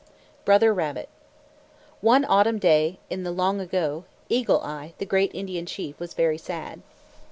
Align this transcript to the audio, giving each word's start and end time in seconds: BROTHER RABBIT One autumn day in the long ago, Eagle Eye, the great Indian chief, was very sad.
BROTHER 0.45 0.73
RABBIT 0.73 1.09
One 1.99 2.25
autumn 2.27 2.57
day 2.57 2.97
in 3.11 3.21
the 3.21 3.29
long 3.29 3.59
ago, 3.61 4.03
Eagle 4.29 4.59
Eye, 4.63 4.95
the 4.97 5.05
great 5.05 5.29
Indian 5.35 5.67
chief, 5.67 5.99
was 5.99 6.15
very 6.15 6.39
sad. 6.39 6.81